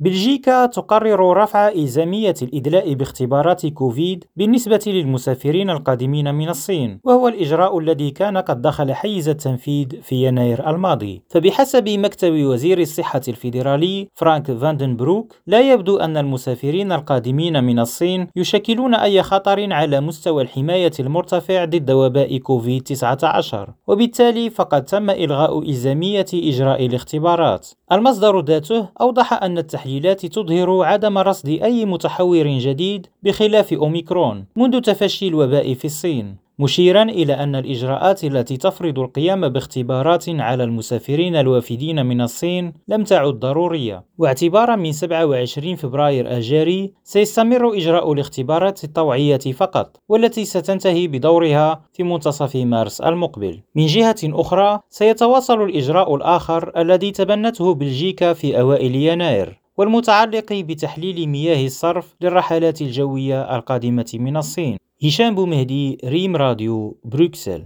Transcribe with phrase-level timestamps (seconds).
[0.00, 8.10] بلجيكا تقرر رفع إلزامية الإدلاء باختبارات كوفيد بالنسبة للمسافرين القادمين من الصين، وهو الإجراء الذي
[8.10, 11.22] كان قد دخل حيز التنفيذ في يناير الماضي.
[11.28, 18.94] فبحسب مكتب وزير الصحة الفيدرالي فرانك فاندنبروك، لا يبدو أن المسافرين القادمين من الصين يشكلون
[18.94, 26.26] أي خطر على مستوى الحماية المرتفع ضد وباء كوفيد 19 وبالتالي فقد تم إلغاء إلزامية
[26.34, 27.68] إجراء الاختبارات.
[27.92, 29.58] المصدر ذاته أوضح أن
[29.90, 37.02] التحليلات تظهر عدم رصد أي متحور جديد بخلاف أوميكرون منذ تفشي الوباء في الصين مشيرا
[37.02, 44.04] إلى أن الإجراءات التي تفرض القيام باختبارات على المسافرين الوافدين من الصين لم تعد ضرورية.
[44.18, 52.56] واعتبارا من 27 فبراير الجاري سيستمر إجراء الاختبارات الطوعية فقط والتي ستنتهي بدورها في منتصف
[52.56, 53.60] مارس المقبل.
[53.74, 59.59] من جهة أخرى سيتواصل الإجراء الآخر الذي تبنته بلجيكا في أوائل يناير.
[59.80, 64.76] والمتعلق بتحليل مياه الصرف للرحلات الجوية القادمة من الصين.
[65.04, 67.64] هشام بومهدي ريم راديو بروكسل.